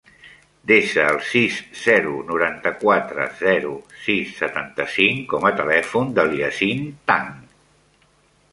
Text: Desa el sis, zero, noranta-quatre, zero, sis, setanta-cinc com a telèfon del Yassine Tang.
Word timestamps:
Desa 0.69 1.03
el 1.15 1.19
sis, 1.31 1.57
zero, 1.81 2.13
noranta-quatre, 2.29 3.27
zero, 3.43 3.75
sis, 4.07 4.31
setanta-cinc 4.41 5.23
com 5.35 5.45
a 5.51 5.55
telèfon 5.63 6.13
del 6.19 6.37
Yassine 6.41 6.91
Tang. 7.13 7.33